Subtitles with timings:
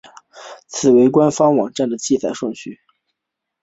[0.65, 2.79] 此为官方网站的记载顺序。